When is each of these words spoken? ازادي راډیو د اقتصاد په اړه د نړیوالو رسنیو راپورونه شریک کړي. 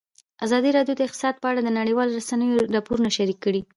ازادي 0.45 0.69
راډیو 0.77 0.97
د 0.97 1.01
اقتصاد 1.07 1.35
په 1.39 1.47
اړه 1.51 1.61
د 1.63 1.69
نړیوالو 1.79 2.15
رسنیو 2.19 2.63
راپورونه 2.75 3.09
شریک 3.17 3.39
کړي. 3.45 3.61